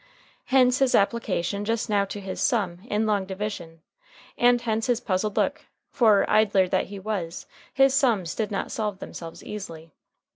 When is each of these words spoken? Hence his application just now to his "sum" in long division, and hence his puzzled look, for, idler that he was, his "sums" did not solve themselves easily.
Hence 0.45 0.79
his 0.79 0.95
application 0.95 1.63
just 1.63 1.87
now 1.87 2.05
to 2.05 2.19
his 2.19 2.41
"sum" 2.41 2.79
in 2.85 3.05
long 3.05 3.27
division, 3.27 3.83
and 4.35 4.59
hence 4.59 4.87
his 4.87 4.99
puzzled 4.99 5.37
look, 5.37 5.67
for, 5.91 6.27
idler 6.27 6.67
that 6.69 6.87
he 6.87 6.97
was, 6.97 7.45
his 7.71 7.93
"sums" 7.93 8.33
did 8.33 8.49
not 8.49 8.71
solve 8.71 8.97
themselves 8.97 9.43
easily. 9.43 9.93